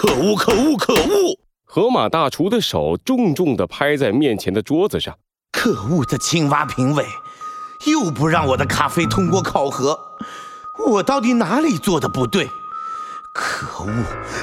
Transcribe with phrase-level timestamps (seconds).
[0.00, 0.34] 可恶！
[0.34, 0.78] 可恶！
[0.78, 1.38] 可恶！
[1.66, 5.14] 河马大厨的手重重地拍在面前的桌子上。
[5.52, 7.04] 可恶的青蛙评委，
[7.86, 9.98] 又不让我的咖啡通过考核，
[10.88, 12.48] 我到底哪里做的不对？
[13.34, 13.92] 可恶！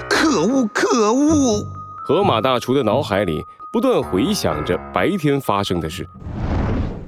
[0.07, 0.70] 可恶！
[0.71, 1.65] 可恶！
[2.05, 3.42] 河马大厨的脑海里
[3.74, 6.08] 不断回想着白天发生的事。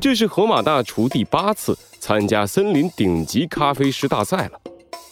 [0.01, 4.59] 这是河马大厨第八次参加森林顶级咖啡师大赛了，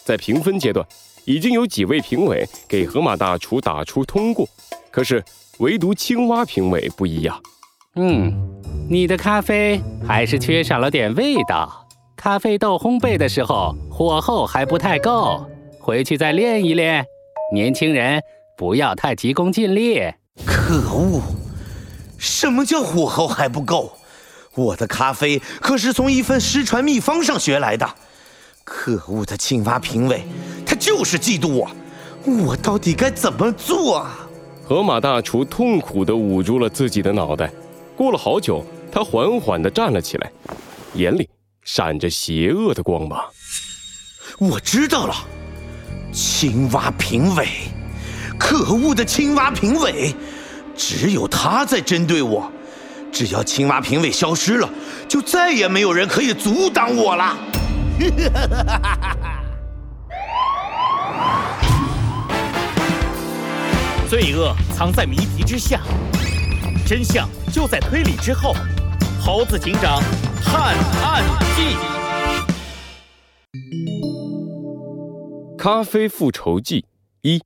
[0.03, 0.83] 在评分阶段，
[1.27, 4.47] 已经有几位评委给河马大厨打出通过，
[4.89, 5.21] 可是
[5.59, 7.37] 唯独青蛙评委不一样。
[7.97, 8.33] 嗯，
[8.89, 11.85] 你的咖啡还是缺少了点味道，
[12.15, 15.45] 咖啡豆烘焙的时候火候还不太够，
[15.79, 17.05] 回去再练一练。
[17.53, 18.21] 年轻人。
[18.57, 20.01] 不要太急功近利！
[20.43, 21.21] 可恶！
[22.17, 23.91] 什么叫火候还不够？
[24.55, 27.87] 我的咖啡可是从一份失传秘方上学来的。
[28.63, 30.23] 可恶的青蛙评委，
[30.67, 31.71] 他就是嫉妒我。
[32.25, 34.19] 我到底该怎么做啊？
[34.65, 37.49] 河马大厨痛苦地捂住了自己的脑袋。
[37.95, 40.29] 过了好久，他缓缓地站了起来，
[40.93, 41.29] 眼里
[41.63, 43.23] 闪着邪恶的光芒。
[44.37, 45.15] 我知道了，
[46.11, 47.47] 青蛙评委。
[48.37, 50.13] 可恶的青蛙评委，
[50.75, 52.51] 只有他在针对我。
[53.09, 54.69] 只要青蛙评委消失了，
[55.07, 57.37] 就再也没有人可以阻挡我了。
[64.09, 65.81] 罪恶藏在谜题之下，
[66.87, 68.55] 真相就在推理之后。
[69.19, 70.01] 猴子警长
[70.41, 71.21] 探案
[71.57, 71.75] 记：
[75.57, 76.85] 咖啡复仇记
[77.21, 77.41] 一。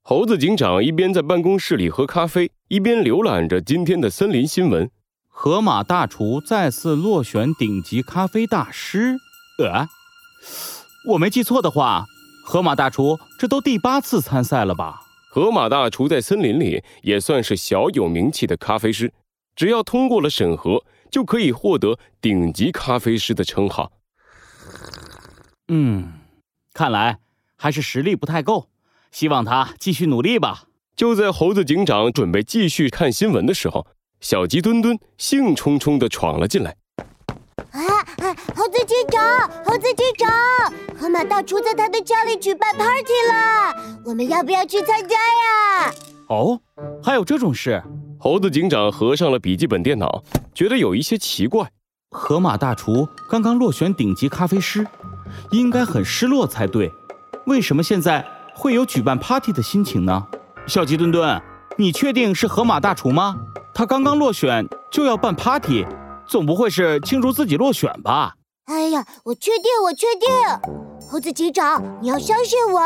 [0.00, 4.88] 猴子警长一边在办公室里喝咖啡，一边浏览着今天的森林新闻。
[5.26, 9.16] 河马大厨再次落选顶级咖啡大师。
[9.58, 9.88] 呃，
[11.08, 12.06] 我没记错的话，
[12.50, 15.02] 河马大厨这都第八次参赛了吧？
[15.30, 19.12] 河马大厨在森林里也算是小有名气的咖啡师，
[19.54, 23.92] 只要通过了审核，就可以获得顶级咖啡师的称号。
[25.68, 26.14] 嗯，
[26.74, 27.20] 看来
[27.56, 28.68] 还是实力不太够。
[29.12, 30.64] 希望他继续努力吧。
[30.96, 33.86] 就在猴子警长准备继续看新闻的时候，
[34.20, 36.74] 小鸡墩墩兴冲冲地闯了进来。
[37.72, 37.80] 啊！
[38.54, 40.28] 猴子警长，猴子警长，
[40.98, 45.92] 河马大厨在他的家里举办 party 了，我们要不要去参加呀？
[46.28, 46.60] 哦，
[47.02, 47.82] 还有这种事？
[48.18, 50.22] 猴子警长合上了笔记本电脑，
[50.54, 51.70] 觉得有一些奇怪。
[52.10, 54.86] 河马大厨刚刚落选顶级咖啡师，
[55.52, 56.90] 应该很失落才对，
[57.46, 58.26] 为什么现在？
[58.52, 60.26] 会有举办 party 的心情呢，
[60.66, 61.40] 小鸡墩墩，
[61.78, 63.36] 你确定是河马大厨吗？
[63.72, 65.86] 他刚刚落选就要办 party，
[66.30, 68.34] 总不会是庆祝自己落选吧？
[68.66, 70.30] 哎呀，我确定，我确定，
[71.10, 72.80] 猴子警长，你要相信我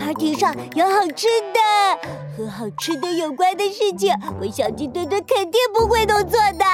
[0.00, 6.64] ，party 上有好吃的，和好吃的有关的事情，我小鸡墩墩肯定不会弄错的。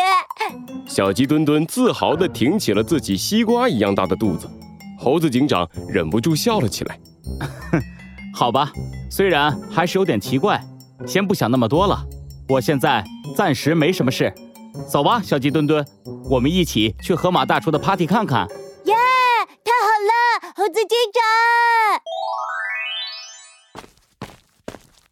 [0.88, 4.48] 小鸡墩墩自豪地挺起了自己西瓜一样大的肚子，
[4.98, 6.98] 猴子警长忍不住笑了起来。
[7.70, 7.82] 哼，
[8.34, 8.72] 好吧，
[9.10, 10.58] 虽然还是有点奇怪，
[11.06, 12.02] 先不想那么多了。
[12.48, 13.04] 我现在
[13.36, 14.32] 暂时没什么事，
[14.86, 15.84] 走吧，小鸡墩墩，
[16.30, 18.46] 我们一起去河马大厨的 party 看看。
[18.84, 18.94] 耶，
[19.64, 21.22] 太好了，猴子警长！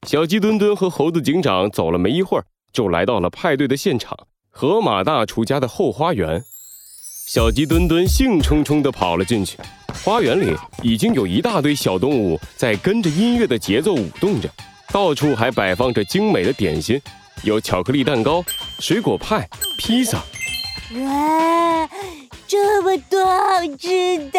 [0.07, 4.17] 小鸡墩墩和猴子警长走了没一会儿，就来到了派对的现场——
[4.51, 6.45] 河马大厨家的后花园。
[7.27, 9.59] 小鸡墩墩兴冲冲地跑了进去。
[10.05, 14.49] 花园里已经有一大堆小动物在跟着音乐的节奏舞动着，
[14.93, 17.01] 到处还摆放着精美的点心，
[17.43, 18.45] 有巧克力蛋糕、
[18.79, 19.49] 水果派、
[19.79, 20.19] 披萨。
[20.19, 21.89] 哇，
[22.47, 24.39] 这么多好吃的！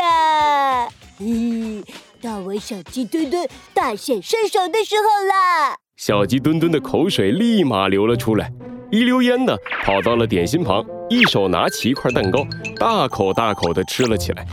[1.20, 1.84] 咦，
[2.22, 5.75] 到我小鸡墩墩大显身手的时候啦。
[5.96, 8.52] 小鸡墩墩的口水立马流了出来，
[8.92, 12.46] 一溜烟的跑到了点心旁，一手拿起一块蛋糕，
[12.80, 14.46] 大口大口的吃了起来。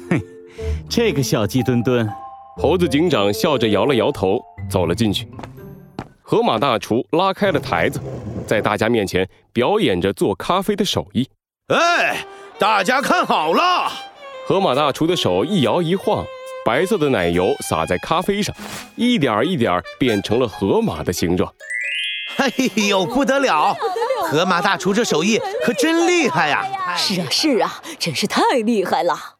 [0.88, 2.08] 这个小鸡墩墩，
[2.58, 4.38] 猴子警长笑着摇了摇头，
[4.70, 5.26] 走了进去。
[6.26, 8.00] 河马大厨拉开了台子，
[8.46, 11.28] 在大家面前表演着做咖啡的手艺。
[11.68, 12.24] 哎，
[12.58, 13.92] 大家看好了！
[14.46, 16.24] 河马大厨的手一摇一晃，
[16.64, 18.56] 白色的奶油洒在咖啡上，
[18.96, 21.52] 一点一点变成了河马的形状。
[22.38, 22.50] 哎
[22.88, 23.76] 呦，不得了！
[24.22, 26.64] 河马大厨这手艺可真厉害呀！
[26.96, 29.33] 是啊，是啊，真是太厉害了。